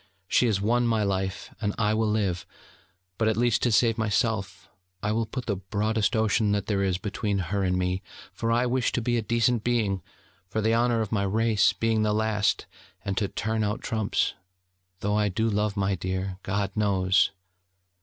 She 0.27 0.47
has 0.47 0.59
won 0.59 0.87
my 0.87 1.03
life, 1.03 1.53
and 1.61 1.75
I 1.77 1.93
will 1.93 2.09
live.... 2.09 2.47
But 3.19 3.27
at 3.27 3.37
least, 3.37 3.61
to 3.61 3.71
save 3.71 3.99
myself, 3.99 4.67
I 5.03 5.11
will 5.11 5.27
put 5.27 5.45
the 5.45 5.57
broadest 5.57 6.15
Ocean 6.15 6.53
that 6.53 6.65
there 6.65 6.81
is 6.81 6.97
between 6.97 7.37
her 7.53 7.61
and 7.63 7.77
me: 7.77 8.01
for 8.33 8.51
I 8.51 8.65
wish 8.65 8.91
to 8.93 8.99
be 9.03 9.15
a 9.17 9.21
decent 9.21 9.63
being, 9.63 10.01
for 10.49 10.59
the 10.59 10.73
honour 10.73 11.01
of 11.01 11.11
my 11.11 11.21
race, 11.21 11.71
being 11.73 12.01
the 12.01 12.13
last, 12.13 12.65
and 13.05 13.15
to 13.19 13.27
turn 13.27 13.63
out 13.63 13.83
trumps... 13.83 14.33
though 15.01 15.15
I 15.19 15.29
do 15.29 15.47
love 15.47 15.77
my 15.77 15.93
dear, 15.93 16.39
God 16.41 16.71
knows....' 16.75 17.29